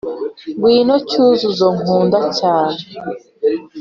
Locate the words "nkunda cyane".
1.79-2.77